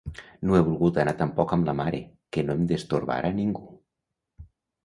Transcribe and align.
No 0.45 0.55
he 0.59 0.61
volgut 0.69 0.97
anar 1.03 1.13
tampoc 1.19 1.53
amb 1.57 1.69
la 1.71 1.75
mare, 1.81 2.01
que 2.37 2.47
no 2.47 2.57
em 2.61 2.65
destorbara 2.73 3.33
ningú... 3.41 3.65